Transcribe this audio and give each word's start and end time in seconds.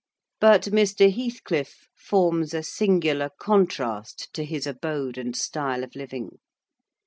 But 0.39 0.63
Mr. 0.63 1.13
Heathcliff 1.13 1.87
forms 1.95 2.55
a 2.55 2.63
singular 2.63 3.29
contrast 3.39 4.33
to 4.33 4.43
his 4.43 4.65
abode 4.65 5.15
and 5.15 5.35
style 5.35 5.83
of 5.83 5.95
living. 5.95 6.39